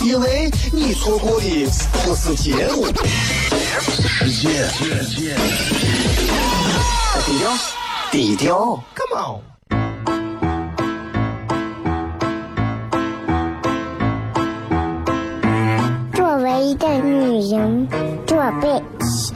[0.00, 1.66] 因为你错过的
[2.04, 2.88] 不是结果，
[3.92, 4.66] 世界。
[7.26, 7.50] 低调，
[8.10, 9.42] 低调，Come on。
[16.14, 17.88] 作为一个女人，
[18.26, 18.84] 这辈子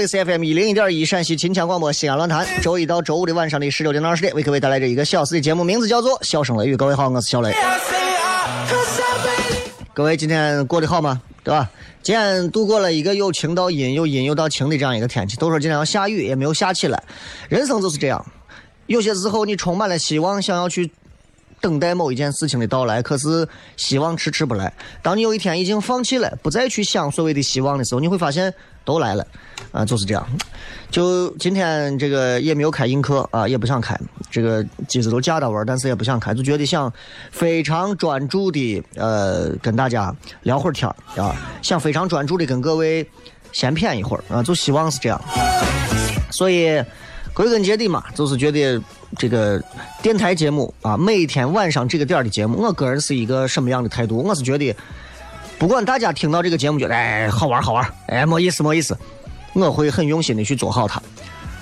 [0.00, 6.74] 这里是 FM 一零一点一陕西秦腔广播西安论坛，周一到周五的晚上的十六点到二十点，为各位带来这一个小时的节目，名字叫做《笑声雷雨》。
[6.78, 7.54] 各位好，我是小雷。
[9.92, 11.20] 各位今天过得好吗？
[11.44, 11.68] 对吧？
[12.02, 15.36] 今天度过了一个又晴到阴，又阴又到晴的这样一个天气。
[15.36, 17.04] 都说今天要下雨，也没有下起来。
[17.50, 18.24] 人生就是这样，
[18.86, 20.90] 有些时候你充满了希望，想要去
[21.60, 24.72] 等待某一件事情的到来，可是希望迟迟不来。
[25.02, 28.52] 当你有一天已经放弃了，不再去想所谓的希望的时候，你会发现
[28.84, 29.26] 都来了，
[29.70, 30.26] 啊，就是这样。
[30.90, 33.98] 就今天这个也没有开映课啊，也不想开，
[34.30, 36.92] 这个机子都架到玩，但是也不想开，就觉得想
[37.30, 43.06] 非常专注的呃跟大家聊会儿天啊，想非常专注的跟各位
[43.52, 45.20] 闲谝一会儿啊，就希望是这样。
[46.30, 46.82] 所以
[47.34, 48.80] 归根结底嘛，就是觉得
[49.18, 49.62] 这个
[50.02, 54.18] 电台节目啊，每天晚上这个点儿的节目，我个人是一个什么样的态度？
[54.18, 54.74] 我是觉得，
[55.58, 58.96] 不管大家听到这个节目觉得哎好玩好玩，哎没意思没意思，
[59.52, 61.02] 我会很用心的去做好它。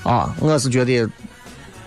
[0.02, 1.08] 啊，我是觉得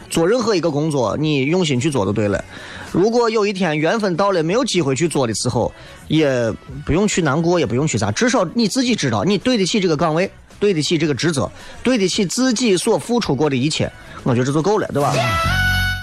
[0.09, 2.43] 做任何一个工作，你用心去做就对了。
[2.91, 5.71] 如果有一天缘分到了没有机会去做的时候，
[6.07, 6.51] 也
[6.85, 10.29] 不用去难过，也不用去啥，至少你自己知道你对得起这个岗位，
[10.61, 11.51] 对得起这个职责，
[11.83, 13.91] 对得起自己所付出过的一切，
[14.23, 15.13] 我觉得这就够了，对吧？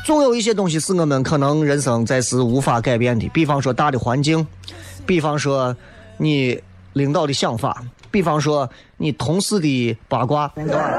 [0.04, 4.46] 总有一些东西是我们可能人生在世无法改变的，比方说大的环境，
[5.06, 5.76] 比方说
[6.16, 6.60] 你
[6.94, 10.90] 领导的想法，比方说你同事的八卦，对吧？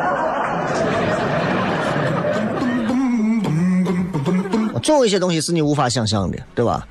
[4.81, 6.88] 总有一些东西是你无法想象的，对吧？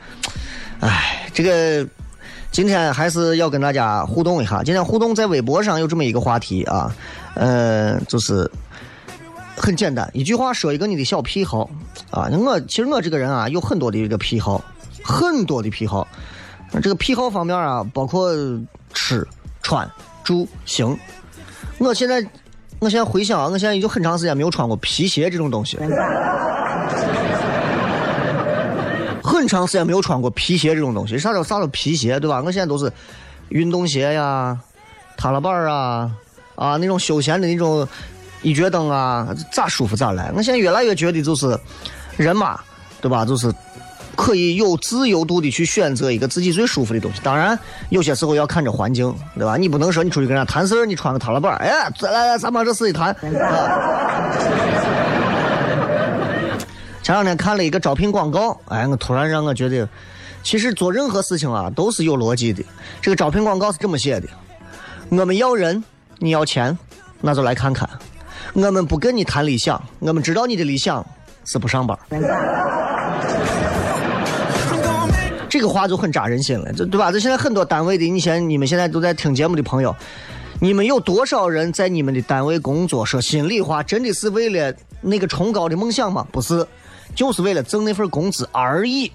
[0.80, 1.88] 哎，这个
[2.50, 4.62] 今天还是要跟大家互动一下。
[4.62, 6.94] 今天互动在微博上有这么一个话题啊，
[7.34, 8.50] 呃，就是
[9.56, 11.68] 很简单，一句话说一个你的小癖好
[12.10, 12.28] 啊。
[12.32, 14.64] 我其实我这个人啊，有很多的一个癖好，
[15.04, 16.06] 很多的癖好。
[16.82, 18.32] 这个癖好方面啊，包括
[18.92, 19.26] 吃、
[19.62, 19.88] 穿、
[20.24, 20.98] 住、行。
[21.78, 22.26] 我现在，
[22.78, 25.78] 我现在回想啊，我现在已经很长时间没有穿过皮鞋这种东西。
[29.38, 32.42] 很长时间没有穿过皮鞋这种东西，啥叫啥叫皮鞋，对吧？
[32.44, 32.92] 我现在都是
[33.50, 34.58] 运动鞋呀、
[35.16, 36.10] 踏拉板啊
[36.54, 37.86] 啊那种休闲的那种
[38.42, 40.30] 一脚蹬啊，咋舒服咋来。
[40.34, 41.58] 我现在越来越觉得就是
[42.16, 42.58] 人嘛，
[43.00, 43.24] 对吧？
[43.24, 43.52] 就是
[44.16, 47.20] 可以有自由度的去选择一个自己最舒服的东西。
[47.22, 47.56] 当然，
[47.90, 49.56] 有些时候要看着环境，对吧？
[49.56, 53.14] 你不能说你出去跟人家谈事儿，你穿个踏拉板，哎，来来，咱把这事一谈。
[57.08, 59.88] 前两天看了一个招聘广告，哎，我突然让我觉得，
[60.42, 62.62] 其实做任何事情啊都是有逻辑的。
[63.00, 64.28] 这个招聘广告是这么写的：
[65.08, 65.82] 我们要人，
[66.18, 66.78] 你要钱，
[67.22, 67.88] 那就来看看。
[68.52, 71.02] 我们不跟你谈理想，我们知道你的理想
[71.46, 71.98] 是不上班。
[75.48, 77.10] 这个话就很扎人心了，这对吧？
[77.10, 79.96] 这现在很多单位的，你现你们现在都在听节目的朋友，
[80.60, 83.02] 你们有多少人在你们的单位工作？
[83.06, 86.26] 说心里话，真的是为了那个崇高的梦想吗？
[86.30, 86.66] 不是。
[87.14, 89.10] 就是为了挣那份工资而已。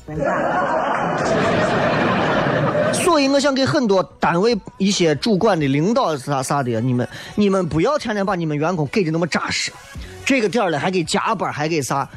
[2.94, 9.72] 所以我想给很多单位一些主管的领导啥啥的，你们你们不要天天把你们员工给的那么扎实，
[10.25, 12.07] 这个点儿了还给加班还给啥？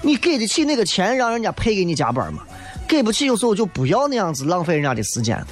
[0.00, 2.42] 你给得起那个钱让人家配给你加班吗？
[2.86, 5.42] 给不起，有时候就不要那样子浪费人家的时间。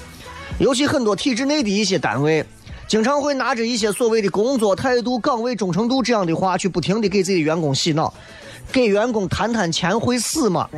[0.59, 2.45] 尤其很多体制内的一些单位，
[2.87, 8.15] 经常会拿着一些所谓的工作态度、岗位忠诚度这样的话，去不停的给自己的员工洗脑。
[8.73, 10.69] 给员工谈谈钱会死吗？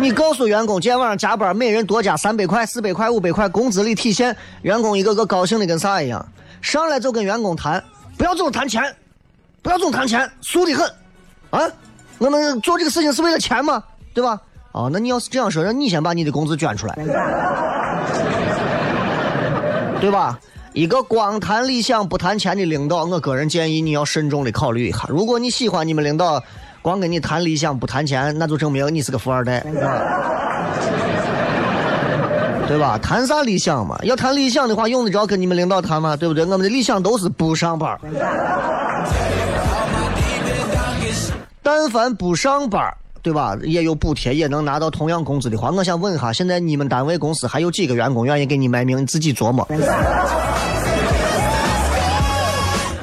[0.00, 4.36] 你告诉员工今天晚上加班，每人多加三百块、四百块、五百块，工资里体现。
[4.62, 6.24] 员工一个个高兴的跟啥一样，
[6.60, 7.82] 上来就跟员工谈，
[8.16, 8.94] 不要总谈钱，
[9.60, 10.86] 不要总谈钱，俗的很。
[11.50, 11.60] 啊，
[12.18, 13.82] 我们做这个事情是为了钱吗？
[14.14, 14.40] 对吧？
[14.72, 16.94] 哦，那你要是这样说，让你先把你的工资捐出来，
[20.00, 20.38] 对吧？
[20.78, 25.06] 一个光谈理想不谈钱的领导，我个人建议你要慎重的考虑一下。
[25.08, 26.40] 如果你喜欢你们领导
[26.82, 29.58] 光跟你谈理想不谈钱，那就证明你是个富二代，
[32.68, 32.96] 对吧？
[32.98, 33.98] 谈啥理想嘛？
[34.04, 36.16] 要谈理想的话，用得着跟你们领导谈吗？
[36.16, 36.44] 对不对？
[36.44, 37.98] 我们的理想都是不上班。
[41.60, 42.94] 但凡不上班，
[43.28, 43.54] 对吧？
[43.62, 49.02] 也有补贴，也能拿到同样工资的话，我想问一下，现在你们单位公司还有几个员工愿意给你卖命？
[49.02, 49.68] 你自己琢磨。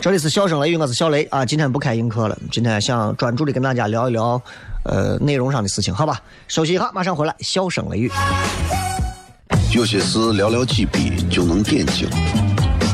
[0.02, 1.46] 这里是笑声雷雨，我是小雷啊。
[1.46, 4.42] 今天不开映客了，今天想专注的跟大家聊一聊，
[4.82, 6.20] 呃，内容上的事情，好吧？
[6.48, 7.36] 休息一下，马上回来。
[7.42, 8.12] 笑声雷雨，
[9.76, 12.10] 有些事寥寥几笔就能点睛，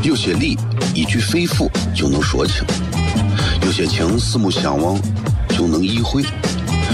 [0.04, 0.58] 有些理
[0.94, 2.66] 一句肺腑就能说清，
[3.64, 5.00] 有些情四目相望
[5.48, 6.24] 就能意会，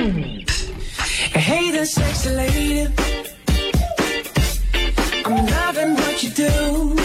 [0.00, 2.88] Hey there, sexy lady.
[5.26, 6.96] I'm loving what you do.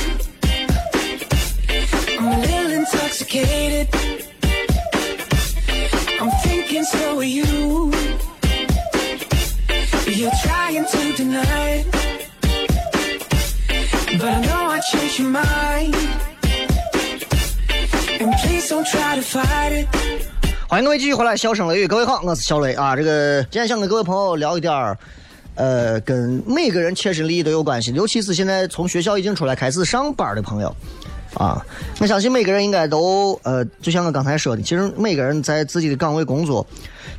[2.18, 3.89] I'm a little intoxicated.
[6.21, 7.92] I'm thinking so are you.
[10.07, 11.88] You're trying to deny it.
[14.19, 15.95] But I know I changed your mind.
[18.21, 20.35] And please don't try to fight it.
[20.75, 22.98] 欢迎各位继续回来，笑声雷雨，各位好，我是小雷啊。
[22.98, 24.98] 这个今天想跟各位朋友聊一点儿，
[25.56, 30.75] 呃，跟每个人切身利益都有关系，尤其是现在从学校已经出来开始上班的朋友，
[31.36, 31.66] 啊，
[32.01, 36.67] 我相信每个人应该都呃，就像我刚才说的，其实每个人在自己的岗位工作，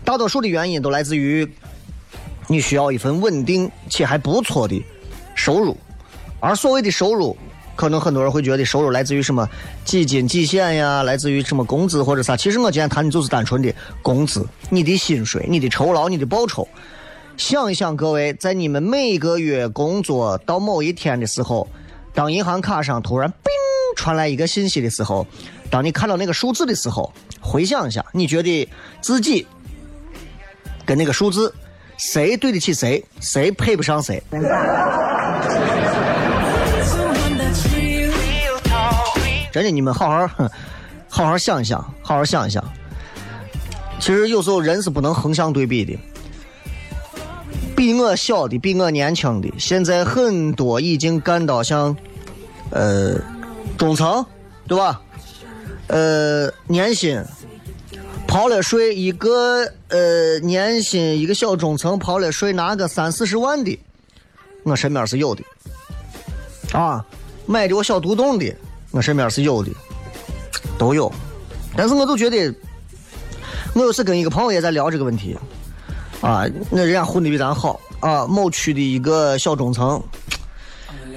[0.05, 1.51] 大多数的原因都来自于
[2.49, 4.85] 你需要一份稳定且还不错的
[5.35, 5.75] 收入，
[6.41, 7.35] 而所谓的收入。
[7.77, 9.49] 可能很多人会觉得收入来自于什么
[9.85, 12.37] 几金几险呀，来自于什么工资或者啥。
[12.37, 16.67] 其实我今天谈的就是单纯的工资，你的薪水、你的酬劳、你的报酬。
[17.37, 21.69] 想一想，各位在你们每个月工作到某一天的时候，
[22.15, 23.53] 当银行卡上突然“叮”
[23.95, 25.27] 传来一个信息的时候，
[25.71, 28.67] 当你看到那个数字的时候，回想一下，你觉得
[29.03, 29.47] 自己
[30.87, 31.55] 跟那个数字
[31.99, 34.23] 谁对得起谁，谁配不上谁？
[39.57, 40.29] 真的，你们好好
[41.09, 42.63] 好好想一想，好好想一想。
[43.99, 45.99] 其实有时候人是不能横向对比的。
[47.75, 51.97] 比我小的，比我年轻的，现在很多已经干到像，
[52.69, 53.19] 呃，
[53.79, 54.23] 中层，
[54.69, 55.01] 对吧？
[55.87, 57.19] 呃，年薪
[58.29, 63.79] 刨了税，一个呃年薪一个小中层刨了税拿个三四十万的，
[64.65, 65.43] 我身边是有的。
[66.73, 67.03] 啊，
[67.47, 68.55] 买的我小独栋的，
[68.97, 69.71] 我身边是有的，
[70.79, 71.13] 都有。
[71.77, 72.51] 但是我就觉得，
[73.75, 75.37] 我有次跟一个朋友也在聊这个问题，
[76.23, 80.03] 啊，那人家混的比咱好啊，某区的一个小中层，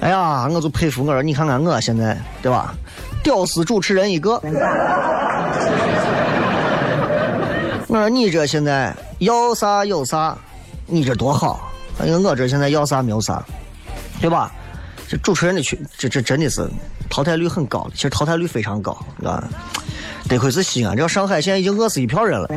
[0.02, 2.74] 哎呀，我就佩服我说，你看看我现在，对吧？
[3.22, 4.38] 屌丝主持人一个。
[7.88, 10.36] 我说你这现在要啥有啥，
[10.84, 11.72] 你这多好。
[12.04, 13.42] 因为我这现在要啥没有啥，
[14.20, 14.52] 对吧？
[15.08, 16.68] 这主持人的群，这这真的是
[17.10, 19.44] 淘汰率很高的，其实淘汰率非常高，啊。
[20.28, 22.48] 得亏是西安，这上海现在已经饿死一票人了。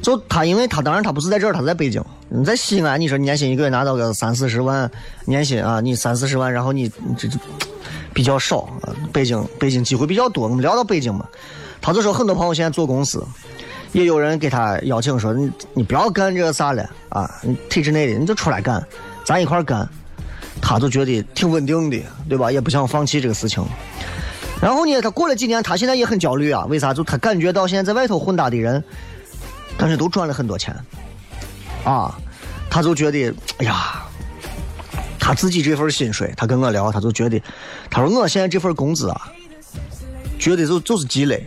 [0.00, 2.00] 就他，因为他当然他不是在这儿，他在北京。
[2.28, 4.88] 你在西安，你说年薪一个月拿到个三四十万
[5.24, 7.38] 年薪啊，你三四十万，然后你这这
[8.12, 8.68] 比较少。
[9.12, 11.26] 北京北京机会比较多，我们聊到北京嘛，
[11.80, 13.26] 他就说很多朋友现在做公司，
[13.92, 17.28] 也有人给他邀请说你你不要干这个啥了啊，
[17.70, 18.86] 体制内的你就出来干，
[19.24, 19.88] 咱一块干。
[20.66, 22.50] 他就觉得挺稳定的，对吧？
[22.50, 23.62] 也不想放弃这个事情。
[24.62, 26.64] 然后呢，他过了几年，他现在也很焦虑啊。
[26.70, 26.94] 为啥？
[26.94, 28.82] 就他感觉到现在在外头混搭的人，
[29.76, 30.74] 感觉都赚了很多钱，
[31.84, 32.16] 啊，
[32.70, 34.02] 他就觉得，哎呀，
[35.20, 37.38] 他自己这份薪水，他跟我聊，他就觉得，
[37.90, 39.30] 他说我现在这份工资啊，
[40.38, 41.46] 觉得就就是鸡肋，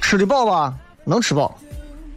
[0.00, 0.74] 吃得饱吧，
[1.04, 1.56] 能吃饱，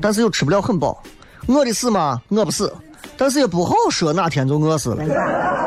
[0.02, 1.04] 但是又吃不了很饱。
[1.46, 2.20] 饿的死吗？
[2.30, 2.74] 饿不死，
[3.16, 5.63] 但是也不好说哪天就饿死了。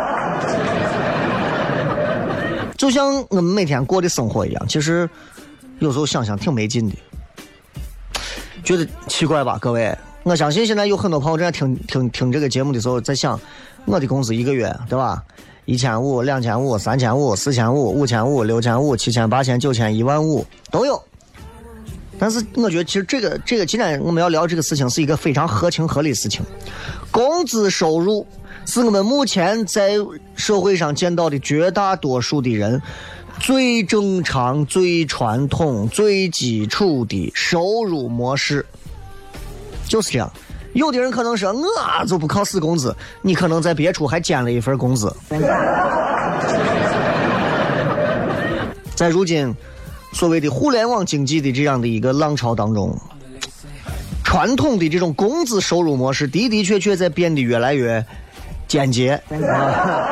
[2.77, 5.09] 就像我们每天过的生活一样，其实
[5.79, 6.97] 有时候想想挺没劲的，
[8.63, 9.97] 觉得奇怪吧，各位？
[10.25, 13.41] 我相信现在有很多朋友正在听听听这个节目的时候，在想，
[13.85, 15.23] 我的工资一个月对吧？
[15.65, 21.03] 一千五、两千五、三千五、四千五、五千五、六千五、七千、八千、九千、一万五都有。
[22.19, 26.45] 但是我觉得，其实这个这个今天我们要聊这个事情，是一个非常合情合理的事情，
[27.11, 28.27] 工资收入。
[28.65, 29.97] 是我们目前在
[30.35, 32.81] 社会上见到的绝大多数的人
[33.39, 38.65] 最正常、最传统、最基础的收入模式，
[39.87, 40.33] 就是这样。
[40.73, 45.15] 有的人可能说，我就不靠死工资，你可能在别处还兼了一份工资。
[48.95, 49.55] 在如今
[50.13, 52.99] 所谓的互联网经济的这样的一个浪潮当中，
[54.25, 58.05] 传统的这种工资收入模式的的确确在变得越来越。
[58.69, 60.03] 简洁啊！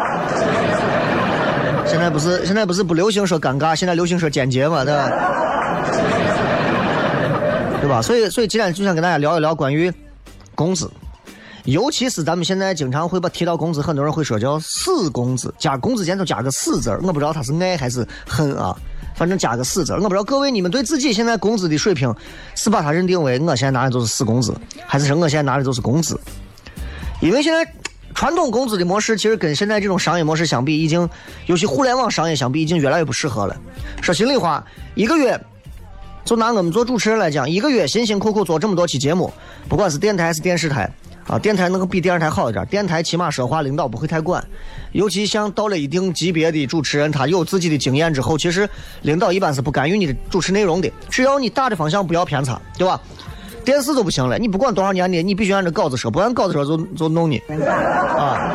[1.87, 5.11] 现在不是现在不是不流行说尴尬，现在流行说简洁嘛，对吧？
[7.81, 8.01] 对吧？
[8.03, 9.93] 所以所以今天就想跟大家聊一聊关于
[10.55, 10.91] 工资，
[11.65, 18.75] 尤其是咱们现在经常会把提到工资，很多人会说叫死工资，加工资前头加个死字我不知道他是爱还是恨啊，
[19.15, 22.13] 反正加个死字我不知道各位你们对自己现在工资的水平
[22.57, 24.55] 是把它认定为我现在拿的都是死工资，
[24.87, 26.19] 还是说我现在拿的都是工资？
[27.21, 27.71] 因为现在。
[28.15, 31.09] 传统工资的模式其实跟现在这种商业模式相比，已经，
[31.47, 33.57] 尤其互联网商业相比，已经越来越不适合了。
[34.01, 35.39] 说心里话，一个月，
[36.25, 39.33] 就拿我们做主持人来讲，一个月辛辛苦苦做这么多期节目，
[39.69, 40.89] 不管是电台还是电视台，
[41.27, 44.43] 啊，电台能够比电视台好一点，电台起码说话领导不会太管。
[44.93, 48.69] 尤其像到了一定级别的主持人，他有自己的经验之后，其实
[49.03, 53.01] 领导一般是不干预你的主持内容的，只要你大的方向不要偏差，对吧？
[53.65, 57.39] 电视都不行了，你不管多少年的，你必须按照稿子说，不按稿子说就就弄你
[58.17, 58.53] 啊！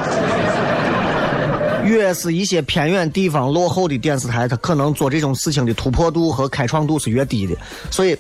[1.84, 7.56] 越是一些偏远地方落后的电视台，它可能做这种事情的突破度和开创度是越低的，
[7.90, 8.16] 所以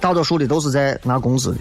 [0.00, 1.58] 大多数的都是在拿工资的。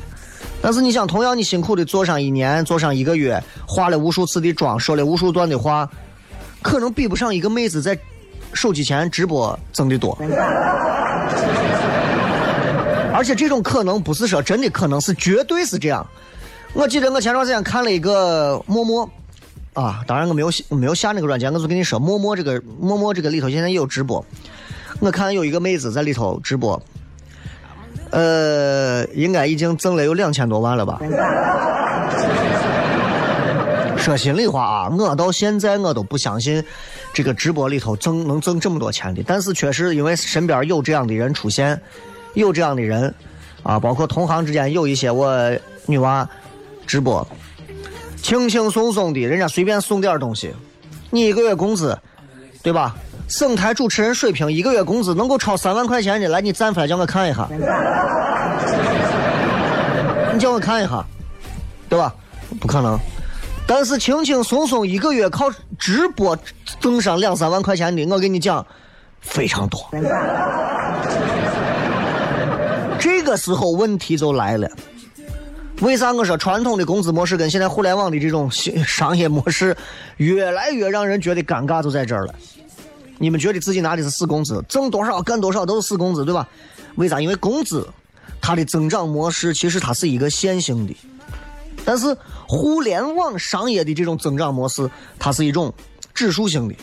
[0.60, 5.88] 但是你想，同样你辛苦的做上一年，做上一个月，化了无数次的妆，说了无数段的话，
[6.62, 7.96] 可能比不上一个妹子在
[8.54, 10.18] 手机前直播挣的多。
[13.22, 16.04] 而且这种可能不是说真的，可能是绝对是这样。
[16.74, 19.08] 我记得我前段时间看了一个陌陌，
[19.74, 24.26] 啊，当然我没有没有下那个软件，我就跟你说，陌陌这个陌陌这个里头现在也有直播。
[25.00, 26.82] 我看有一个妹子在里头直播，
[28.10, 31.00] 呃，应该已经挣了有两千多万了吧。
[34.00, 36.64] 说心里话啊，我到现在我都不相信
[37.14, 41.80] 这个直播里头挣能挣这么多钱的，但是确实因为身边有这样的人出现。
[42.34, 43.14] 有这样的人，
[43.64, 45.52] 啊，包括同行之间有一些我
[45.86, 46.28] 女娃
[46.86, 47.28] 直播，
[48.22, 50.54] 轻轻松松的，人家随便送点东西，
[51.10, 51.98] 你一个月工资，
[52.64, 52.96] 对吧？
[53.28, 57.48] 省台主持人水平，一个月工资能够超三万块钱的，来，你站出来叫我看一下，
[60.34, 61.06] 你叫我看一下，
[61.88, 62.14] 对吧？
[62.60, 63.00] 不可能。
[63.66, 66.38] 但是轻轻松松一个月靠直播
[66.82, 68.66] 挣上两三万块钱的，我跟你讲，
[69.22, 69.80] 非常多。
[73.02, 74.70] 这个时候问题就来了，
[75.82, 79.76] 为啥我说传统的工资模式跟现在互联网的这种商业模式
[80.18, 82.36] 越来越让人觉得尴尬，就在这儿了。
[83.18, 86.48] 你们觉得自己拿的是死工资，挣多少干多少都是死工资，对吧？
[86.96, 87.20] 为啥？
[87.20, 87.88] 因为工资
[88.40, 90.96] 它的增长模式其实它是一个线性的，
[91.84, 92.16] 但是
[92.48, 95.74] 互联网商业的这种增长模式它是一种
[96.14, 96.76] 指数性的，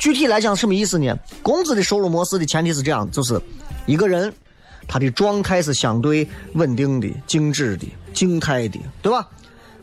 [0.00, 1.16] 具体来讲什么意思呢？
[1.44, 3.40] 工资的收入模式的前提是这样，就是
[3.86, 4.32] 一个人
[4.86, 9.26] 他的状态是相对稳定的、静止的、静态的，对吧？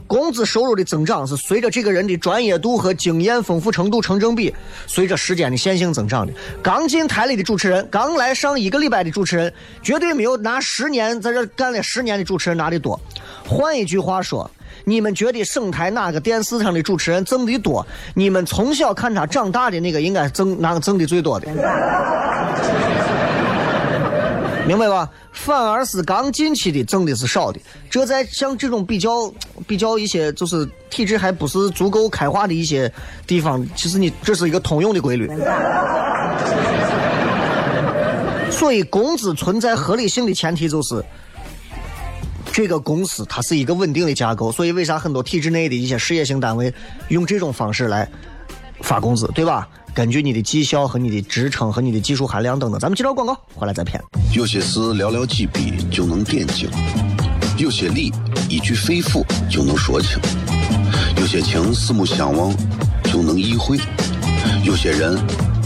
[0.07, 4.53] 工资收入的增长是随着这个人的专业度和经验丰富程度成正比，
[4.85, 6.33] 随着时间的线性增长的。
[6.61, 12.99] 刚进台里的主持人，刚来上一个礼拜的主持人，绝对没有拿十年在这干了十年的主持人拿的多。
[13.47, 14.51] 换一句话说，
[14.83, 17.87] 你们觉得省台哪个电视上的主持人挣的多？
[18.13, 21.47] 你们从小看他长大的那个，应该挣哪个挣的最多的？
[24.71, 25.09] 明白吧？
[25.33, 27.59] 反而是刚进去的挣的是少的，
[27.89, 29.29] 这在像这种比较
[29.67, 32.89] 比较一些就是体制还不是足够开化的一些
[33.27, 35.29] 地方，其实你这是一个通用的规律。
[38.49, 41.03] 所以工资存在合理性的前提就是，
[42.53, 44.53] 这个公司它是一个稳定的架构。
[44.53, 46.73] 所以为啥很多体制内的一些事业性单位
[47.09, 48.07] 用这种方式来
[48.81, 49.67] 发工资，对吧？
[49.93, 54.01] 根据你的绩效和你的职称和你的技术含量等等，咱们接着广告，回来再骗。
[54.33, 56.69] 有些事寥寥几笔就能点睛，
[57.57, 58.09] 有些理
[58.47, 60.17] 一句肺腑就能说清，
[61.17, 62.55] 有些情四目相望
[63.03, 63.77] 就能意会，
[64.63, 65.19] 有些人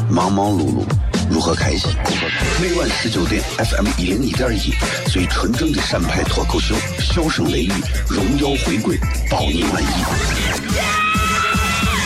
[0.09, 0.83] 忙忙碌碌
[1.29, 1.91] 如何开心？
[2.59, 4.73] 每晚十九点，FM 一零一点一，
[5.11, 7.71] 最纯正的陕派脱口秀，笑声雷雨，
[8.09, 8.97] 荣耀回归，
[9.29, 11.04] 包你满意。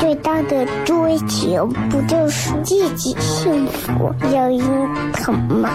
[0.00, 4.60] 最大的追求不就是自己幸福、有人
[5.12, 5.70] 疼吗？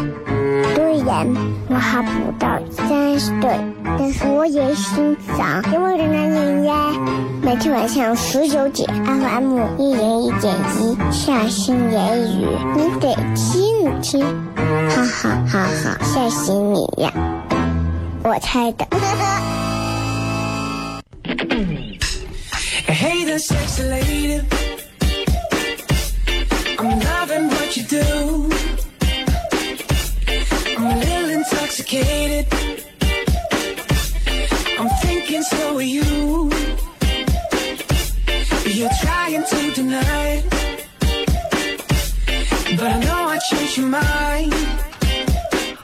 [0.76, 1.28] 虽然
[1.70, 3.50] 我还不到三十岁，
[3.98, 6.76] 但是我也心脏因为的男人呀。
[7.42, 14.26] 每天晚上十九点，FM 一零一点一，下心言语，你得听听，
[14.90, 17.12] 哈哈哈哈，吓死你呀！
[18.24, 18.86] 我猜的。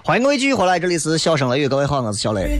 [0.03, 2.59] 欢迎各位继续回来，这里是笑声雷雨，各位好，我是小雷。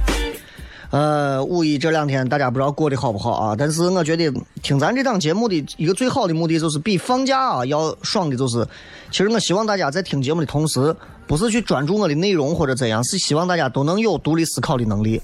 [0.96, 3.54] 呃，五一这两天大家不知道过得好不好啊？
[3.58, 4.32] 但是我觉得
[4.64, 8.66] 听咱这档节目的一个最好的目的就是比放假啊要爽的，就是
[9.12, 10.96] 其实我希望大家在听节目的同时，
[11.28, 15.22] 不是去专注我的内容或者怎样，是希望大家都能有独立思考的能力，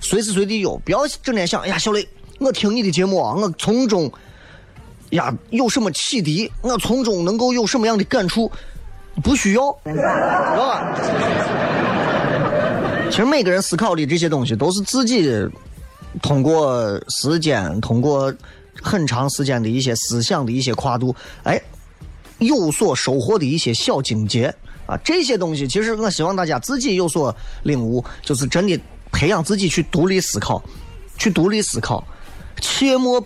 [0.00, 2.04] 随时随地有，不要整天想，哎呀，小雷，
[2.40, 4.10] 我听你的节目啊，我从中
[5.10, 8.50] 呀有什么启迪，我从中能够有什么样的感触，
[9.22, 11.83] 不需要，知道吧？
[13.14, 15.30] 其实每个人思考的这些东西都是自己
[16.20, 18.34] 通过时间、通过
[18.82, 21.62] 很长时间的一些思想的一些跨度，哎，
[22.38, 24.52] 有所收获的一些小境界
[24.86, 24.98] 啊。
[25.04, 28.76] 这些东西其实我希望大家自己有所领悟，就是真的
[29.12, 30.60] 培养自己去独立思考，
[31.16, 32.04] 去独立思考，
[32.60, 33.24] 切莫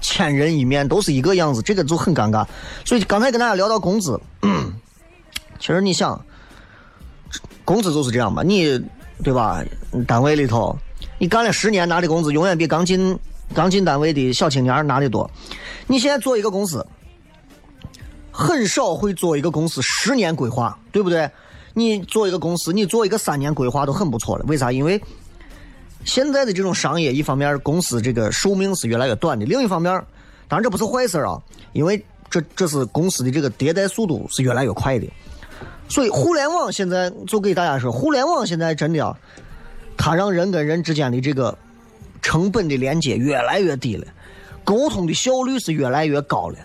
[0.00, 2.46] 千人一面都是一个样子，这个就很尴尬。
[2.86, 4.18] 所以刚才跟大家聊到工资，
[5.58, 6.24] 其实你想，
[7.66, 8.82] 工资就是这样嘛，你
[9.22, 9.64] 对吧？
[10.06, 10.76] 单位里头，
[11.18, 13.18] 你干了十年拿的工资，永远比刚进
[13.54, 15.30] 刚进单位的小青年拿的多。
[15.86, 16.86] 你现在做一个公司，
[18.30, 21.30] 很少会做一个公司十年规划，对不对？
[21.74, 24.44] 你做一个公司，你做一个三年规划都很不错了。
[24.46, 24.72] 为啥？
[24.72, 25.00] 因为
[26.04, 29.92] 现在的这种商业，一方面公司这个寿命是越来越短的，另一方面，
[30.48, 31.40] 当然这不是坏事啊，
[31.72, 35.06] 因为这这是公司的这个迭代速度是越来越快的。
[35.88, 39.16] 所以互联网现在就给大家说，互联网现在真的啊，
[39.96, 41.56] 它让人跟人之间的这个
[42.20, 44.06] 成本的连接越来越低了，
[44.64, 46.58] 沟通的效率是越来越高了，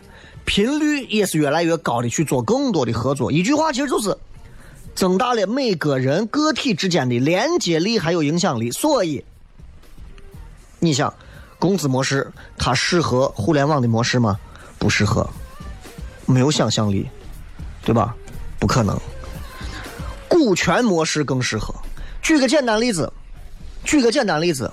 [0.43, 3.31] 频率也是越来越高的去做更多的合作。
[3.31, 4.17] 一句话其实就是
[4.95, 8.71] 增大了每个人个体之间的连接力还有影响力。
[8.71, 9.23] 所以，
[10.79, 11.13] 你想，
[11.59, 14.37] 工资模式它适合互联网的模式吗？
[14.79, 15.29] 不适合，
[16.25, 17.07] 没有想象力，
[17.85, 18.15] 对吧？
[18.61, 18.95] 不可能。
[20.29, 21.73] 股权模式更适合。
[22.21, 23.11] 举个简单例子，
[23.83, 24.71] 举个简单例子，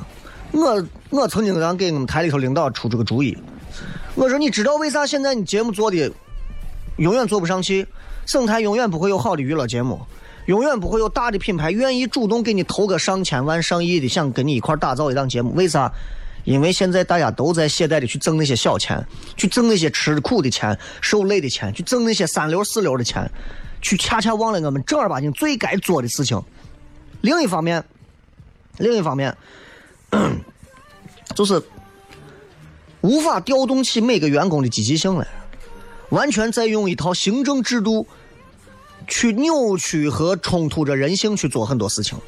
[0.52, 3.36] 我我曾经让给我们台里头领导出这个主意，
[4.14, 6.12] 我说你知道为啥现在你节目做的
[6.98, 7.86] 永远做不上去，
[8.26, 9.98] 省台永远不会有好的娱乐节目，
[10.44, 15.54] 永远不会有大的品牌愿意主动给你投个上千万、上亿的，想跟你一块打造一档节目。
[15.54, 15.90] 为啥？
[16.44, 19.04] 因为现在大家都在懈怠的去挣那些小钱，
[19.36, 23.30] 去挣那些吃苦的钱、受累的钱，去挣那些三流四流的钱，
[23.80, 26.42] 去恰恰忘了我们正儿八经最该做的事情。
[27.20, 27.84] 另一方面，
[28.78, 29.36] 另一方面，
[31.34, 31.62] 就 是
[33.00, 35.26] 无法调动起每个员工的积极性来，
[36.10, 38.06] 完全在用一套行政制度
[39.06, 42.18] 去扭曲和冲突着人性去做很多事情。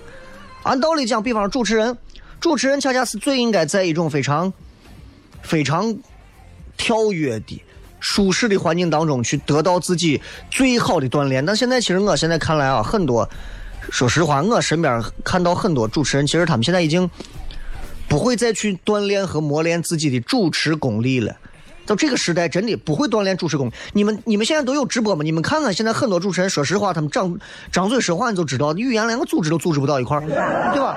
[0.62, 1.96] 按道理讲，比方说主持人，
[2.40, 4.52] 主持人恰恰是最应该在一种非常、
[5.42, 5.96] 非常
[6.76, 7.62] 跳跃的、
[8.00, 11.44] 舒适的环境当中去得到自己最好的锻炼。
[11.44, 13.28] 但现在其实我现在看来啊，很多，
[13.90, 17.08] 说实话，我身边看到很多主持人，其实他们现在已经
[18.08, 21.36] 不会再去锻炼和磨练自己的主持功力了。
[21.86, 23.72] 到这个时代，真的不会锻炼主持功。
[23.94, 25.22] 你们你们现在都有直播吗？
[25.24, 27.36] 你们看看现在很多主持人，说实话，他们张
[27.72, 30.20] 张嘴说话你就知道，语言连个组织都组织不到一块儿，
[30.72, 30.96] 对吧？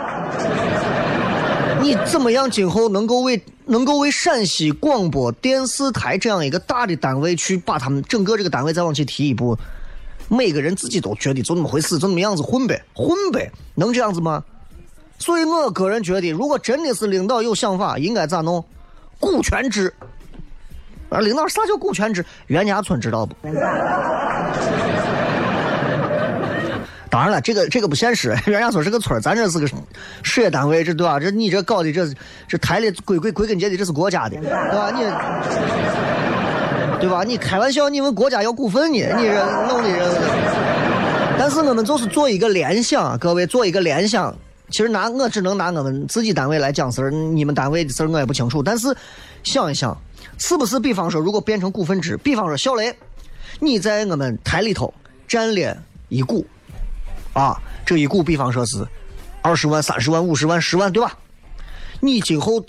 [1.84, 9.58] 你怎么样今后能够为能够为陕西广播电视台这样一个大的单位去把他们整个这个单位再往前提一步？
[10.30, 14.41] 每个人自己都觉得就那么回事，就那么样子混呗，混呗，能这样子吗？
[15.19, 18.63] 所以我个人觉得，如果真的是领导有想法，应该咋弄？
[19.19, 19.93] 股权制。
[21.10, 22.26] 啊，领导啥叫股权制？
[22.48, 23.36] 袁家村知道不？
[27.13, 28.30] 当然了，这个这个不现实。
[28.43, 29.67] 人家说是个村咱这是个
[30.23, 31.19] 事业单位，这对吧？
[31.19, 32.12] 这你这搞的这
[32.47, 34.89] 这台里归归归根结底这是国家的，对吧？
[34.89, 35.04] 你
[36.99, 37.23] 对吧？
[37.23, 38.97] 你开玩笑，你们国家要股份呢？
[38.97, 40.21] 你这弄的这。
[41.38, 44.36] 但是我们就是做一个联想，各位做一个联想。
[44.71, 48.63] 其实拿我只能拿我们自己单位来讲事儿，你们单位的事儿我也不清楚。
[48.63, 48.88] 但是
[49.43, 49.95] 想一想，
[50.39, 50.80] 是不是？
[50.80, 52.91] 比方说，如果变成股份制，比方说小雷，
[53.60, 54.91] 你在我们台里头
[55.28, 55.78] 占了
[56.10, 56.43] 一股，
[57.34, 58.88] 啊，这一股比方说是
[59.41, 61.17] 二十万、三十万、五十万、十万，对吧？
[62.00, 62.63] 你今后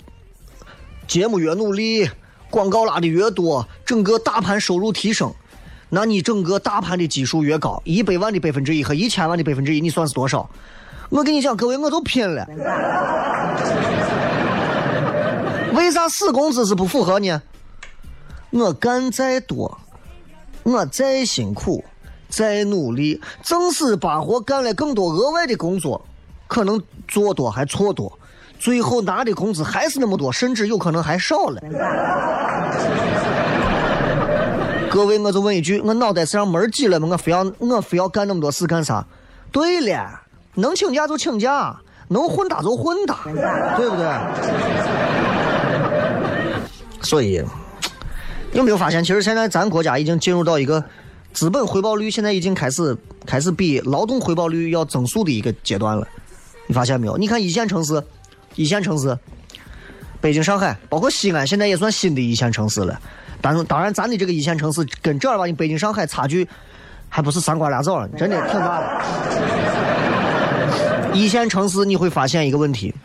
[1.07, 2.09] 节目越努力，
[2.49, 5.33] 广告拉的越多，整个大盘收入提升，
[5.89, 10.49] 那你整个大盘的基数越高，一百万的百分之一和一千万的百分之一，你算是多少？
[11.09, 12.47] 我跟你讲，各位，我都拼了。
[15.75, 17.41] 为啥死工资是不符合呢？
[18.51, 19.77] 我干再多，
[20.63, 21.83] 我再辛苦，
[22.35, 26.05] 再努力，正是把活干了更多额外的工作，
[26.47, 28.19] 可能做多还错多，
[28.59, 31.61] 最后拿的工资还是那么多，甚至有可能还少了。
[34.91, 37.07] 各位，我就问一句，我脑袋是让门挤了吗？
[37.11, 39.05] 我非要我非要干那么多事干啥？
[39.51, 40.21] 对了。
[40.55, 41.75] 能请假就请假，
[42.09, 43.19] 能混打就混打，
[43.77, 44.05] 对不对？
[47.01, 47.43] 所以，
[48.53, 50.83] 有没有发现，其实现在咱国家已经进入到一个
[51.35, 56.07] 资本回报率现在已经开始开始比劳动回报率要增速的一个阶段了。
[56.65, 57.17] 你发现没有？
[57.17, 58.01] 你看一线城市，
[58.55, 59.19] 一线城市，
[60.21, 62.97] 北京、上海，包括西安，现在也算新的一线城市了。
[63.41, 66.47] 但是，当然，咱的这个一线城市跟正儿八经北京、上海差距
[67.09, 69.03] 还不是三瓜俩枣，真的挺大的。
[71.13, 72.95] 一线城市你会发现一个问题，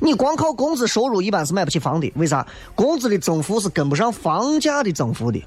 [0.00, 2.10] 你光靠工资收入一般是买不起房的。
[2.16, 2.46] 为啥？
[2.74, 5.44] 工资的增幅是跟不上房价的增幅的。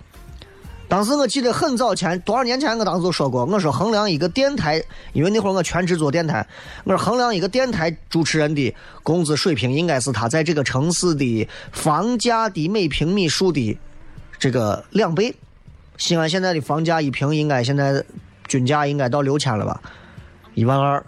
[0.90, 6.48] 当时我记得很早前，多少年前我当时就说过，我说衡量一个电台，因为那会儿我全职做电台，
[6.86, 8.74] 我说衡量一个电台主持人的
[9.04, 13.78] 工资水平，应该是他在这个城市的房价的每平米数的
[14.40, 15.36] 这个两倍。
[15.98, 18.04] 西安现在的房价一平应该现在
[18.48, 19.82] 均价应该到六千了吧，
[20.54, 21.06] 一万二。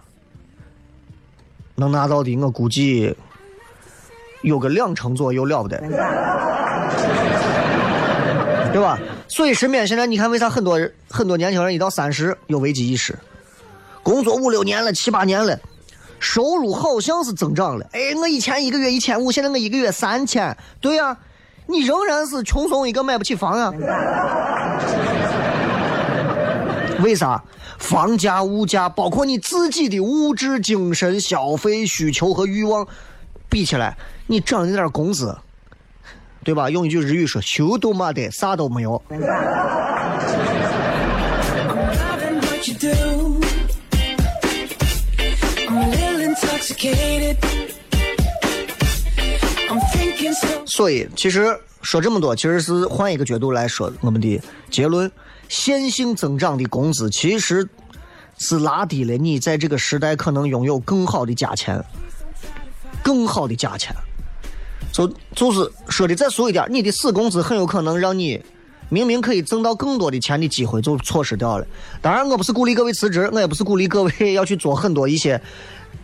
[1.75, 3.15] 能拿到的，我估计
[4.41, 5.77] 有个两成左右了不得，
[8.73, 8.99] 对吧？
[9.29, 13.17] 所以身边现在你看，为啥很多人很多年轻人一到三十有危机意识？
[14.03, 15.57] 工作五六年了，七八年了，
[16.19, 17.85] 收入好像是增长了。
[17.93, 20.57] 哎，我以前一个月一千五，现在我一个月三千。
[20.81, 21.15] 对呀，
[21.67, 23.71] 你仍然是穷怂一个，买不起房呀。
[27.03, 27.41] 为啥？
[27.77, 32.85] 房价、物价，包括你自己的物质、精神消费需求和欲望，
[33.47, 33.95] 比起来，
[34.27, 35.37] 你涨那点工资，
[36.49, 36.67] 对吧？
[36.67, 38.99] 用一句日语说：“修都没得，啥都没有。”
[50.65, 55.11] 所以，其实说这么多，其实是换一个角度来说我们的结论。
[55.49, 57.69] 线性增长的工资其实
[58.39, 61.79] 是拉低了你在这个时代可能拥有更好的价钱，
[63.03, 63.95] 更好的价钱。
[64.91, 68.41] 就就是说的再俗一点，你的死工资很有可能让你
[68.89, 71.65] 明明可以挣到更多的钱的机会就错失掉了。
[72.01, 75.39] 当然，我不是鼓励各位辞职，我也不是鼓励各位 要去做很多一些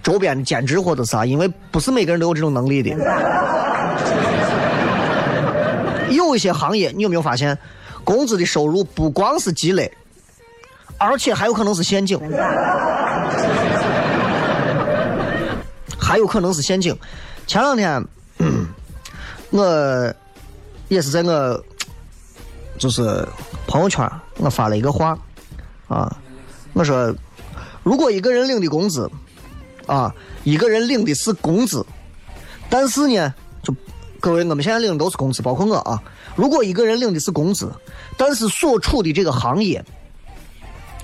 [0.04, 2.91] 周边的兼职或者啥，因为不是每个人都有这种能力的。
[6.12, 7.58] 有一些行业，你有没有发现，
[8.04, 9.91] 工资的收入不光是积累，
[10.98, 12.19] 而且还有可能是陷阱，
[15.98, 16.95] 还有可能是陷阱。
[17.48, 18.06] 前两天，
[19.56, 20.13] 我
[20.89, 21.63] 也是在我
[22.78, 23.26] 就是
[23.65, 25.18] 朋友圈，我发了一个话
[25.88, 26.13] 啊，
[26.74, 27.15] 我说，
[27.82, 29.10] 如果一个人领的工资
[29.86, 30.13] 啊，
[30.44, 31.86] 一个人领的是工资，
[32.70, 33.74] 但是呢，就
[34.20, 36.04] 各位，我们现在领的都是工资，包括我啊。
[36.36, 37.72] 如果一个人领的是工资，
[38.18, 39.82] 但是所处的这个行业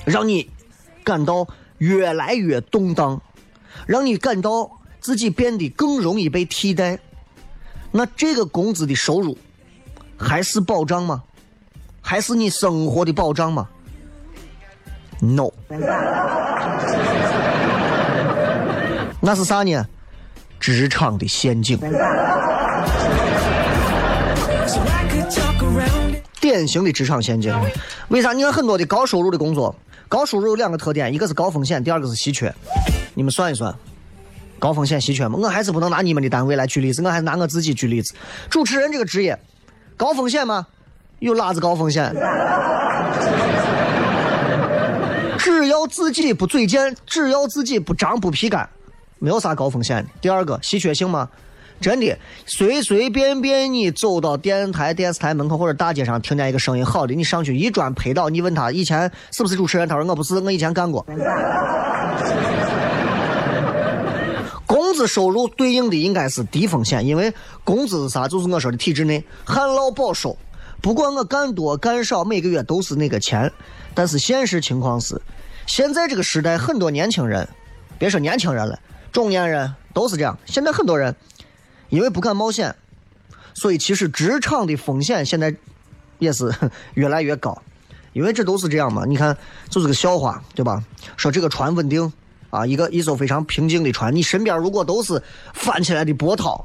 [0.04, 0.50] 让你
[1.06, 3.22] 感到越来越动荡，
[3.88, 7.00] 让你感到自己变得更容易被替代，
[7.92, 9.38] 那这个工资的收入
[10.18, 11.24] 还是保障吗？
[12.02, 13.68] 还是你生活的保障吗
[15.20, 15.52] ？No，
[19.20, 19.86] 那是啥呢？
[20.60, 21.78] 职场的陷阱。
[26.40, 27.56] 典型的职场陷阱。
[28.10, 28.34] 为啥？
[28.34, 29.76] 你看很多的高收入的工作，
[30.08, 32.52] 高收入有两个特点，一个是高风险，第二个是稀缺。
[33.14, 33.74] 你们算一算，
[34.62, 35.40] 高风险稀缺吗？
[35.42, 38.14] 我还是不能拿你们的单位来举例子，我还是拿我自己举例子。
[38.48, 39.36] 主持人这个职业，
[39.98, 40.68] 高风险吗？
[41.18, 42.14] 有哪子高风险？
[45.40, 48.70] 只要自己不嘴贱，只要自己不张不皮干，
[49.18, 50.10] 没有啥高风险的。
[50.22, 51.28] 第二个，稀缺性吗？
[51.80, 61.04] 真的，随随便便你走到电台、电视台门口或者大街上，听见一个声音好的，你上去一砖拍到，你问他以前是不是主持人，他说我不是，我以前干过。
[65.08, 67.34] 收入对应的应该是低风险，因为
[67.64, 68.28] 工资是啥？
[68.28, 70.38] 就是我说的体制内旱涝保收，
[70.82, 73.52] 不管我干多干少，每个月都是那个钱。
[73.94, 75.22] 但是现实情况是，
[75.68, 77.48] 现在这个时代，很多年轻人，
[77.98, 78.80] 别说年轻人了，
[79.12, 80.38] 中年人都是这样。
[80.46, 81.16] 现在很多人。
[81.90, 82.74] 因为不敢冒险，
[83.54, 85.54] 所以其实职场的风险现在
[86.20, 86.50] 也是
[86.96, 87.62] 越来越高。
[88.14, 89.38] 因为这都是这样嘛，你看
[89.70, 90.82] 就是个笑话，对吧？
[91.18, 92.14] 说这个船稳定
[92.52, 95.20] 啊，一个一艘非常平静的船，你身边如果都是
[95.56, 96.64] 翻起来的波涛，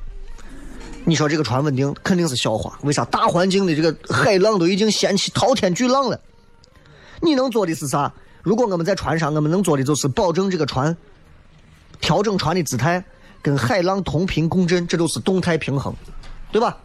[1.05, 2.79] 你说这个船稳定肯定是笑话。
[2.83, 3.03] 为啥？
[3.07, 6.21] 大环境的这个海浪都已经掀起滔天巨浪了，
[7.23, 8.13] 你能做的是啥？
[8.43, 10.95] 如果我们在船上，我们能做的就是保证这个船，
[12.01, 13.03] 调整船的姿态。
[13.43, 15.95] 跟海浪同频共振，这就是动态平衡，
[16.51, 16.77] 对吧？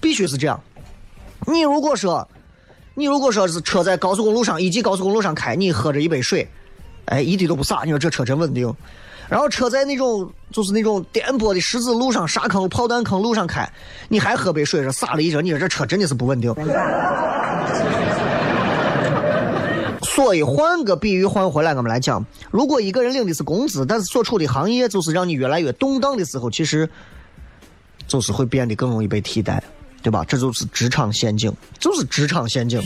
[0.00, 0.58] 必须是这样。
[1.46, 2.26] 你如果说，
[2.94, 6.48] 你如果说是车在高速公路上，一级高速公路上开，你喝着一杯水，
[7.06, 8.72] 哎，一滴都不洒，你说这车真稳定。
[9.28, 13.70] 然后车在那种就是那种颠簸的石子路上、沙坑、炮弹坑路上开，
[14.08, 16.52] 你还喝杯水，这洒了一整，你说这车真的是不稳定。
[20.02, 26.90] 所以换个比喻换回来，我们来讲，如果一个人领的是工资，但是所处的行业就是让你越来越动荡的时候，其实
[28.08, 29.62] 就是会变得更容易被替代，
[30.02, 30.24] 对吧？
[30.26, 32.82] 这就是职场陷阱，就是职场陷阱。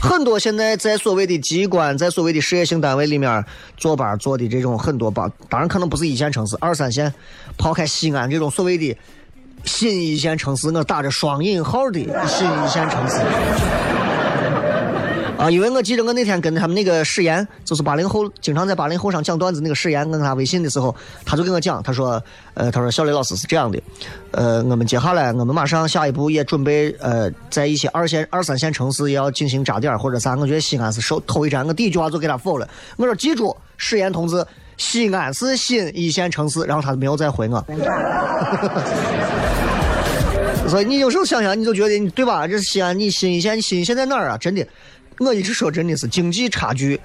[0.00, 3.44] 很多现在在所谓的机关，在所谓的事业性单位里面
[3.76, 7.12] 坐班坐的这种很多吧，当然可能不是一线城市，二三线，
[7.56, 8.96] 抛开西安这种所谓的。
[9.64, 13.16] 新一线城市，我打着双引号的新一线城市
[15.38, 20.94] 啊，因为我记得我那天跟他们那个史岩，就是八零后，经常在八零后上讲段子那个史岩，我跟他微信的时候，
[21.26, 22.22] 他就跟我讲，他说，
[22.54, 23.78] 呃，他说小雷老师是这样的，
[24.30, 34.44] 呃，我们接下来我们马上下一步也准备，呃，在一些二线、二三线城市也要进行扎点或者啥，我觉得西安是首头一站，我第一句话就给他否了，我说记住，史岩同志。
[34.78, 37.64] 西安是新一线城市，然后他没有再回我。
[40.68, 42.46] 所以你有时候想想，你就觉得对吧？
[42.46, 44.36] 这西安，你新一线，新一线在哪儿啊？
[44.36, 44.66] 真的，
[45.18, 47.00] 我一直说真的是经济差距、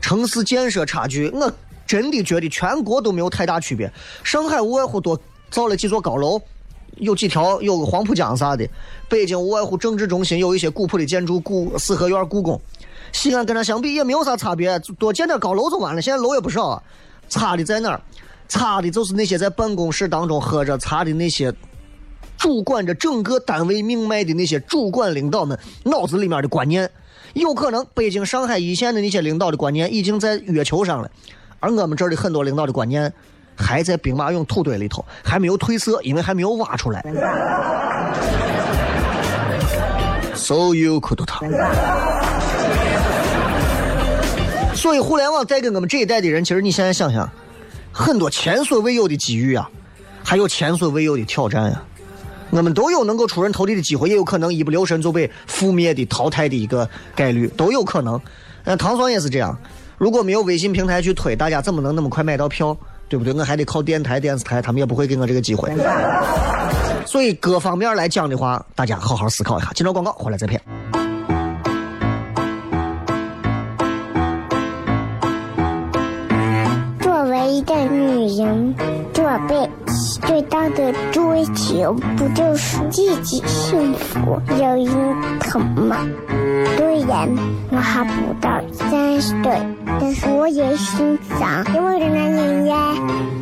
[0.00, 1.52] 城市建设差距，我
[1.86, 3.92] 真的觉得全国都没有太大区别。
[4.24, 6.40] 上海无外乎多造了几座高楼，
[6.96, 8.68] 有几条有个黄浦江啥的。
[9.08, 12.60] 北京无外乎政治中心有一些古朴的建筑，故四合院、故宫。
[13.12, 16.02] 西安跟它相比也没有啥差别，多建点高楼就完了。
[16.02, 16.82] 现在楼也不少，啊，
[17.28, 18.00] 差的在哪儿？
[18.48, 21.54] 差的就是那些在办公室当中喝着茶的那些
[22.36, 26.90] 主管着整个单位命脉的那些主管领导们脑子里面的观念。
[27.34, 31.10] 有可能北京、上海一线的那些领导的观念已经在月球上了，
[31.60, 33.12] 而我们这儿的很多领导的观念
[33.54, 37.02] 还在兵马俑土堆里头，还没有褪色，因为还没有挖出来。
[40.34, 41.44] So you could talk。
[44.74, 47.30] 所以，互联网带给我们这一代的人，其实你现在想想，
[47.92, 49.70] 很多前所未有的机遇啊，
[50.24, 51.82] 还有前所未有的挑战呀。
[52.50, 58.20] 我们都有能够出人头地的机会，也有可能一不留神就被覆灭的、淘汰的一个概率，都有可能。
[58.64, 59.56] 那唐双也是这样，
[59.98, 62.76] 如果没有微信平台去推，大家怎么能那么快买到票？
[63.08, 63.32] 对不对？
[63.32, 65.72] 我还得靠电台、电视台，他们也不会给我这个机会。
[67.06, 69.72] 所以各方面来讲的话，大家好好思考一下。
[69.72, 70.60] 进入广告，回来再片。
[77.00, 78.74] 作为一个女人，
[79.12, 79.69] 做被
[80.18, 84.88] 最大的追求不就是自己幸福、有人
[85.40, 85.96] 疼吗？
[86.76, 87.28] 虽然
[87.70, 89.58] 我还不到三十岁，
[90.00, 92.94] 但是我也心脏因为的男人呀。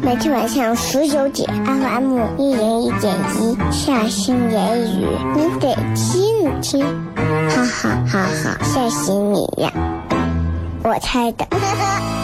[0.03, 6.85] 每天晚上十九点，FM 一人一点一，下心言语，你得听听，
[7.49, 9.73] 哈哈哈哈，吓死你呀！
[10.83, 11.47] 我猜的。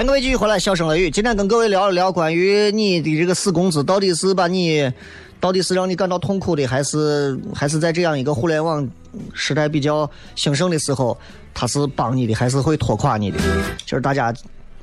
[0.00, 1.10] 欢迎各位继续回来，笑声雷雨。
[1.10, 4.90] 今天跟各位聊一聊关于你的这个死工资，到底是把你，
[5.38, 8.88] 到底是让你感到痛苦的，还是还是在这样一个互联网
[9.34, 11.14] 时代比较兴盛的时候，
[11.52, 13.36] 它是帮你的，还是会拖垮你的？
[13.84, 14.32] 就是大家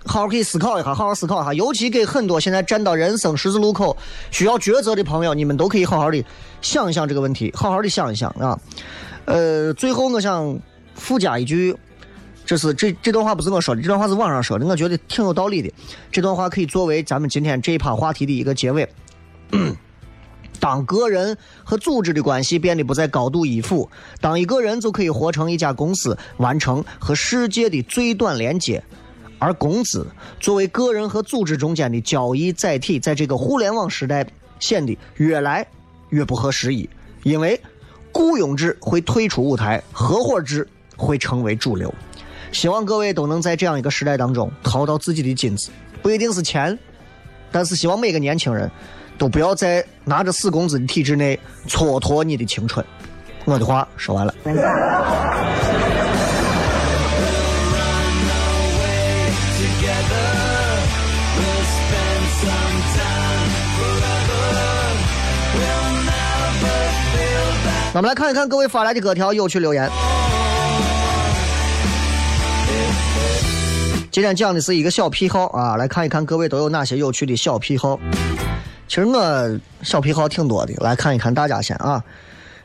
[0.05, 1.51] 好好可以思考一下，好好思考一下。
[1.51, 3.97] 尤其给很多现在站到人生十字路口
[4.29, 6.23] 需要抉择的朋友，你们都可以好好的
[6.61, 8.59] 想一想这个问题，好好的想一想啊。
[9.25, 10.55] 呃，最后我想
[10.93, 11.75] 附加一句。
[12.47, 15.69] 这是这这段话不是我说的，这段话是网上说的，我觉得挺有道理的。
[16.09, 18.87] 这段话可以作为咱们今天这一趴话题的一个结尾。
[20.57, 23.89] 当个人和组织的关系变得不再高度依附，
[24.21, 28.81] 当一个人就可以活成一家公司，完成和世界的最短连接，
[29.39, 30.07] 而工资
[30.39, 34.25] 作为个人和组织中间的交易载体，在这个互联网时代
[34.59, 35.67] 显得越来
[36.09, 36.89] 越不合时宜，
[37.23, 37.59] 因为
[38.13, 41.93] 雇佣制会退出舞台，合伙制会成为主流。
[42.51, 45.69] 希望各位都能在这样一个时代当中淘到自己的金子，
[46.01, 46.77] 不一定是钱，
[47.51, 48.69] 但是希望每个年轻人
[49.17, 52.83] 都不要在拿着死工资的体制内蹉跎你的青春。
[53.45, 54.33] 我的话说完了。
[67.93, 69.89] 我们来看一看各位发来的各条有趣留言。
[74.17, 77.99] 今天讲的是一个小癖好啊，来看一看各位都有哪些有趣的小癖好。
[78.87, 82.03] 其实我小癖好挺多的，来看一看大家先啊。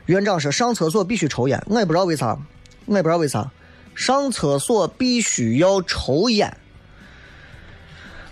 [0.07, 2.35] 院长说上厕所必须抽烟，我也不知道为啥，
[2.87, 3.51] 我也不知道为啥
[3.93, 6.57] 上厕所必须要抽烟。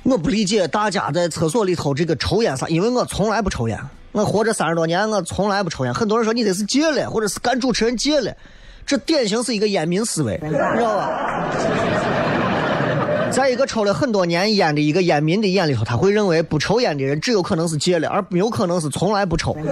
[0.01, 3.79] 我不理解大家在厕所里头这个抽烟啥，因为我从来不抽烟，
[4.13, 5.93] 我活着三十多年，我从来不抽烟。
[5.93, 8.35] 很多人说你这是戒了，或者是干主持人戒了，
[8.83, 12.20] 这典型是一个烟民思维，你知道吧？
[13.31, 19.55] 在一个抽了很多年烟的一个烟民的眼里头，他会认为不抽烟的人只有可能是戒了，而没有可能是从来不抽。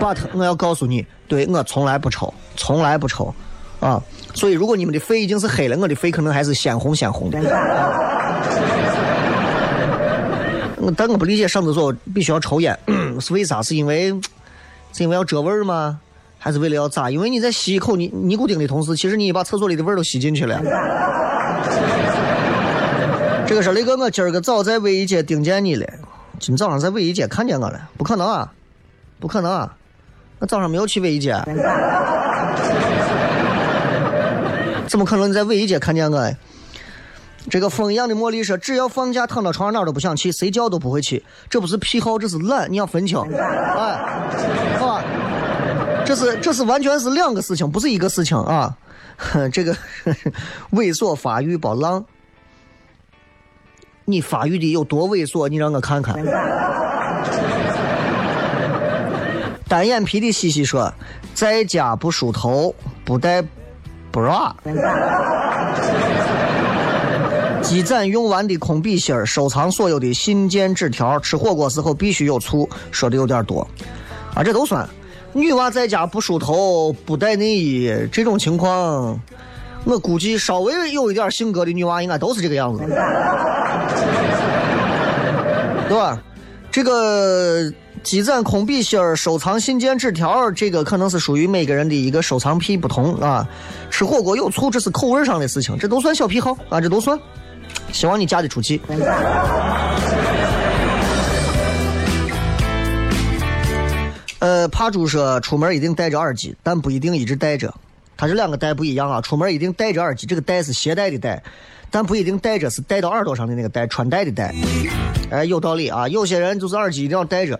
[0.00, 3.34] But 我要告诉你，对我从来不抽，从来不抽，
[3.80, 4.00] 啊！
[4.32, 7.38] 所以如果你们的肺已经是黑了，我的肺可能还是鲜红鲜红的。
[10.96, 12.78] 但我不理解上厕所必须要抽烟
[13.20, 13.60] 是为啥？
[13.60, 14.10] 是因为
[14.92, 15.98] 是因为要遮味儿吗？
[16.38, 17.10] 还是为了要咋？
[17.10, 20.60] 因为你在吸一口尼尼古丁的同时，其实你把厕所里的味儿都吸进去了。
[23.46, 25.86] 这个事雷哥，我今儿个早在卫衣街盯见你了。
[26.38, 27.80] 今早上在卫衣街看见我了？
[27.96, 28.52] 不可能啊，
[29.18, 29.74] 不可能啊！
[30.38, 31.32] 我早上没有去卫衣街。
[34.86, 36.32] 怎么可能你在卫衣街看见我？
[37.50, 41.24] 这个风一样的茉莉说：“只要放假躺到床上哪儿都不想去，谁叫都不会去。
[41.48, 42.70] 这不是癖好，这是懒。
[42.70, 43.98] 你要分清，哎，
[44.78, 44.86] 好？”
[46.08, 48.74] 这是这是完全是两个事情，不是一个事情啊！
[49.52, 49.76] 这个
[50.72, 52.02] 猥琐发育包浪，
[54.06, 55.46] 你发育的有多猥琐？
[55.50, 56.16] 你让我看看。
[59.68, 60.90] 单眼皮的西西说，
[61.34, 62.74] 在家不梳头，
[63.04, 63.44] 不带
[64.10, 64.50] bra，
[67.60, 73.68] 积攒 用完的空笔芯儿，收藏所有的信件纸条，吃火锅时候必须有醋，说的有点多
[74.34, 74.88] 啊，这都算。
[75.32, 79.20] 女娃在家不梳头、不带内衣，这种情况，
[79.84, 82.82] 我估计稍微有一点性格的女娃应该都是这个样子，
[85.88, 86.20] 对吧？
[86.70, 87.72] 这个
[88.02, 93.48] 积攒空笔芯儿、收藏信件、纸条，这个可能是属于每个人的一个收藏癖不同啊。
[93.90, 97.18] 吃火锅有醋，这是口味上的事情，这都算小癖好啊，这都算。
[97.92, 98.80] 希望你嫁得出去。
[104.40, 107.74] 呃，帕猪说出门一定带着耳机，但不一定一直带着。
[108.16, 111.42] 它这两个带不一样啊，出门一定带着耳机，这个带是携带的带，
[111.90, 114.54] 但不一定带着是带到耳朵上的那个带，穿戴的戴。
[115.30, 117.58] 哎，有道理啊，有些人就是耳机一定要带着，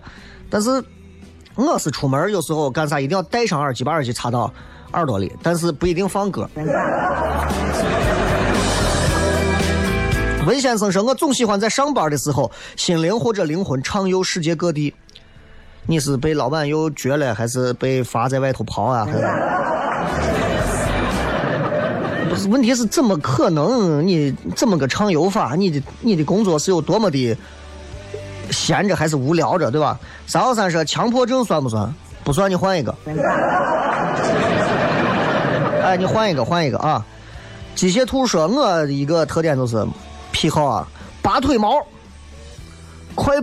[0.48, 0.82] 但是
[1.56, 4.52] 我是出门有时候干啥一定要带上耳机，把耳机插到
[4.92, 6.48] 耳朵里，但是不一定放歌。
[10.46, 14.94] 文先生说：“我总喜欢在上班的时候，心灵或者灵魂畅游世界各地。
[15.90, 19.06] 你是被老板又撅了，还是被罚在外头跑啊？
[19.06, 19.20] 还是？
[22.28, 24.06] 不是，问题是怎么可能？
[24.06, 25.54] 你怎么个畅游法？
[25.56, 27.34] 你的你的工作是有多么的
[28.50, 31.90] 闲着，还是无聊着，对吧？”三号三说：“强迫症算不算？
[32.22, 32.94] 不算，你换一个。
[35.82, 37.02] 哎，你换一个，换一个啊！
[37.74, 39.86] 机械兔说：“我的一个特点就是。”
[40.32, 40.86] 癖好啊，
[41.22, 41.82] 拔腿毛，
[43.14, 43.34] 快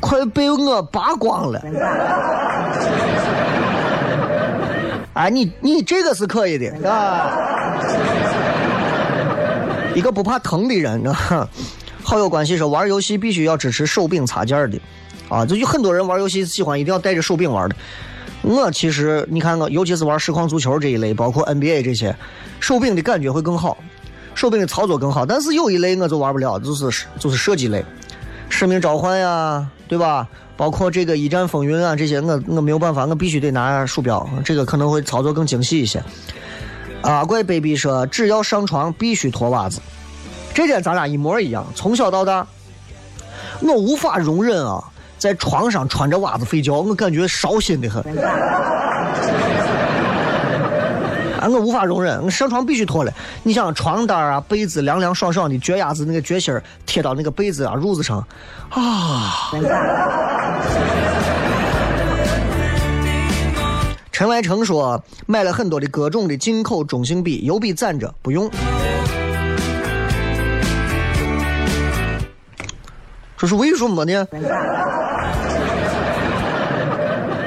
[0.00, 1.62] 快被我拔光了！
[5.14, 7.32] 哎，你你这个是可以的啊，
[9.94, 11.48] 一个不怕疼的人，啊。
[12.02, 14.78] 好友关系说玩游戏必须要支持手柄插件的，
[15.28, 17.74] 啊，就有很多人玩游戏喜欢一定要带着手柄玩的。
[18.42, 22.14] 我其实你看我，尤其是玩实况足球这一类，包括 NBA 这些，
[22.60, 23.76] 手柄的感觉会更好。
[24.34, 27.84] 手柄的操作更好，但是有一类我就玩不了，就是就是射击类，
[28.50, 30.26] 使命召唤呀，对吧？
[30.56, 36.02] 包括这个一战风云啊，这些我我没有办法，我必须得拿鼠标，这个可能会操作更精细一些。
[37.02, 39.80] 阿怪 baby 说，只要上床必须脱袜子，
[40.54, 41.66] 这点咱俩一模一样。
[41.74, 42.46] 从小到大，
[43.60, 44.82] 我无法容忍啊，
[45.18, 48.02] 在床上穿着袜子睡觉，我感觉烧心的很。
[51.42, 53.12] 我无法容忍，我上床必须脱了。
[53.42, 58.26] 你想床单啊、被子凉凉爽爽的，脚丫子那个脚心贴到那个被子啊、褥子上，
[58.70, 59.50] 啊！
[64.10, 68.50] 陈来成说买了很多的各种的进口中性笔，油笔攒着不用，
[73.36, 74.26] 这是为什么呢？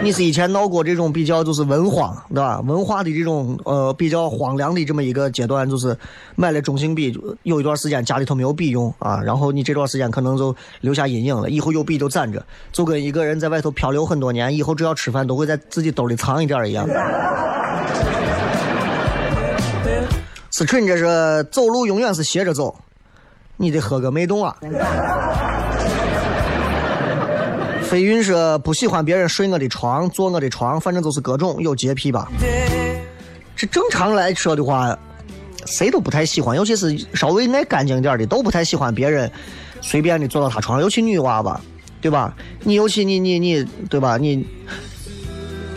[0.01, 2.61] 你是以前闹过这种比较就是文荒，对吧？
[2.61, 5.95] 文化的这种呃比较荒凉的这么一个阶段，就是
[6.35, 16.87] 买了中性笔，有一段时间家里头没有笔用啊，然后你这段时间可能就留下阴影了，以后有笔就攒着，就跟一个人在外头漂流很多年，以后只要吃饭都会在自己兜里藏一点一样。
[20.51, 22.75] 思春这是走路永远是斜着走，
[23.57, 24.55] 你得喝个美动啊。
[27.89, 32.31] 飞云说不喜欢别人睡我的床，坐我的床，反正就是各种有洁癖吧。
[33.55, 34.95] 这正常来说的话，
[35.65, 39.29] 谁都不太喜欢，尤其是稍微爱干净点的，都不太喜欢别人
[39.81, 41.59] 随便的坐到他床上，尤其女娃吧，
[41.99, 42.35] 对吧？
[42.63, 44.17] 你尤其你你你，对吧？
[44.17, 44.45] 你，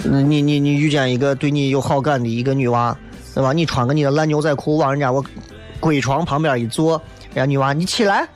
[0.04, 2.94] 你你你遇见一个对你有好感的一个女娃，
[3.34, 3.54] 对吧？
[3.54, 5.24] 你穿个你的烂牛仔裤往人家我
[5.80, 7.00] 闺床旁边一坐，
[7.32, 8.28] 人家女娃你起来。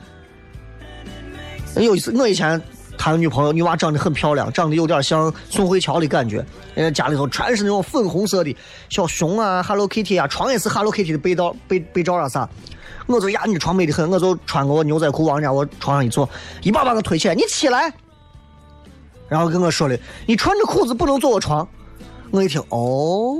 [1.75, 2.59] 有一次我以前。
[2.97, 6.43] 他的女朋友女娃长得很漂亮，长得有点像宋慧乔的感觉。
[6.73, 8.55] 人家家里头全是那种粉红色的
[8.89, 12.49] 小熊啊，Hello Kitty 啊，床也是 Hello Kitty 的被罩、被被罩啊啥。
[13.05, 16.27] 我就呀，你床美的很，我就穿个我牛仔裤往人家我床上一坐，
[16.61, 17.93] 一把把我推起来，你起来。
[19.29, 21.65] 然后跟我说的，你穿着裤子不能坐我床。
[22.31, 23.35] 我一听，哦。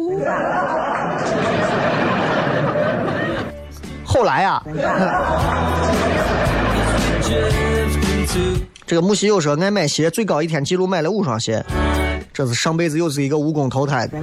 [4.06, 4.64] 后来呀。
[8.88, 11.62] 这个木西又说爱买鞋，最高一天记录买了五双鞋，
[12.34, 14.18] 这是上辈子又是一个无功投胎的。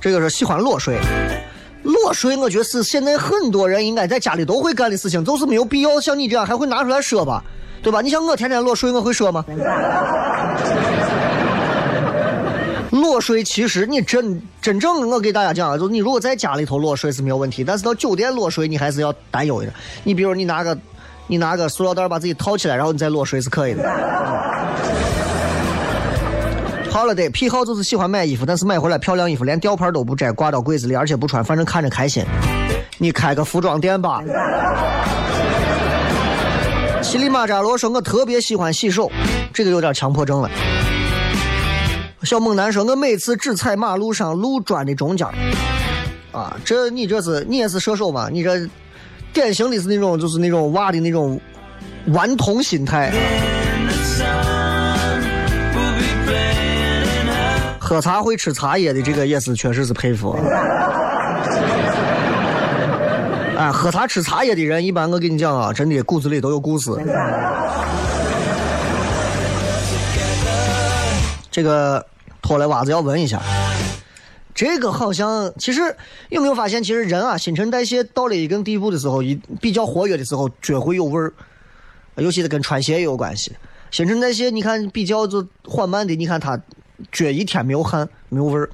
[0.00, 0.98] 这个是喜欢裸睡，
[1.82, 7.44] 裸睡我觉得是现在很多人应该在家里都会干的事情，就是没有必要像你这样还会拿出来说吧，
[7.82, 8.00] 对吧？
[8.00, 9.44] 你像我天天裸睡，我会说吗？
[12.90, 19.72] 裸睡其实你真真正我给大家讲啊，就你如果在家里头裸睡是没有问题，但是到酒店裸睡你还是要担忧一点。
[20.04, 20.76] 你比如你拿个
[21.26, 23.82] 你拿个塑料袋把自己套起来，然后你再裸睡是可以的。
[26.90, 32.22] 好了的，癖好就是喜欢买衣服，但是买回来漂亮衣服连吊牌都不摘，挂到柜子里，而且不穿，反正看着开心。
[32.98, 34.22] 你开个服装店吧。
[37.00, 39.10] 乞力马扎罗说：“我特别喜欢洗手，
[39.50, 40.50] 这个有点强迫症了。”
[42.22, 45.26] 小猛男说：“我每次只踩马路上路砖的中间
[46.32, 48.28] 啊，这你这是你也是射手吗？
[48.30, 48.68] 你这
[49.32, 51.40] 典型的是那种就是那种娃的那种
[52.08, 53.12] 顽童心态。
[57.78, 60.36] 喝茶会吃茶叶的这个也是确实是佩服。
[63.56, 66.90] 哎，喝茶吃茶叶的人，一般我跟你讲啊，真的骨子里都有故事。
[71.58, 72.06] 这个
[72.40, 73.42] 脱了袜子要闻一下，
[74.54, 75.96] 这个好像其实
[76.28, 81.32] 有没有发现，其实人啊新陈代谢到了一定地步的时候，一比较活跃的时候，脚会有味儿，
[82.14, 83.50] 尤其是跟穿鞋也有关系。
[83.90, 86.56] 新陈代谢你看比较就缓慢的，你看他
[87.10, 88.70] 脚一天没有汗没有味儿，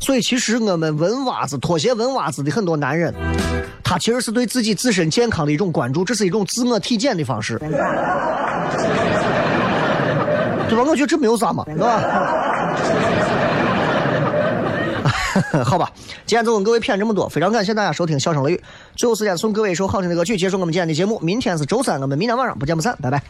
[0.00, 3.12] 所以其实我们闻袜子、脱鞋闻袜子的很多男人，
[3.84, 7.60] 他其实是对自己自身健康的一种关注，这是一种自我体检的方式。
[10.72, 10.90] 对吧？
[10.90, 12.00] 我觉得这没有啥嘛，是吧？
[15.64, 15.90] 好吧，
[16.24, 18.56] 今天就跟各位谝这么多，非常感谢大家收听《笑声雷雨》。
[18.96, 21.18] 最后时间送各位一首好听的歌曲，结束我们今天的节目。
[21.20, 23.22] 明天是周三，我们明天晚上不见不散，拜拜。